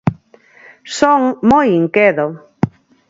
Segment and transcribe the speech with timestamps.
[0.97, 1.19] Son
[1.49, 2.27] moi inquedo.